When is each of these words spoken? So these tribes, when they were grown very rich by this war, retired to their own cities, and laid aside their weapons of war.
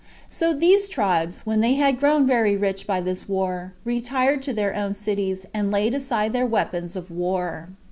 So 0.31 0.51
these 0.51 0.89
tribes, 0.89 1.45
when 1.45 1.59
they 1.59 1.77
were 1.79 1.91
grown 1.91 2.25
very 2.25 2.57
rich 2.57 2.87
by 2.87 3.01
this 3.01 3.29
war, 3.29 3.73
retired 3.85 4.41
to 4.41 4.51
their 4.51 4.73
own 4.73 4.95
cities, 4.95 5.45
and 5.53 5.69
laid 5.69 5.93
aside 5.93 6.33
their 6.33 6.47
weapons 6.47 6.95
of 6.95 7.11
war. 7.11 7.69